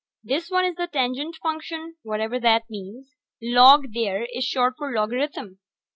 This 0.23 0.49
one 0.49 0.65
is 0.65 0.77
the 0.77 0.87
Tangent 0.87 1.35
Function, 1.43 1.95
whatever 2.01 2.39
that 2.39 2.63
means. 2.71 3.17
Log, 3.39 3.93
there, 3.93 4.25
is 4.33 4.43
short 4.43 4.73
for 4.75 4.91
logarithm. 4.91 5.59